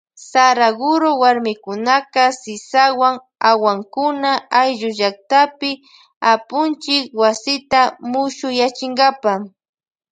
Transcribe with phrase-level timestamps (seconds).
[0.29, 3.15] Saraguro warmikunaka sisawan
[3.49, 4.31] awankuna
[4.61, 5.71] ayllu llaktapi
[6.31, 9.31] apunchik wasita mushuyachinkapa.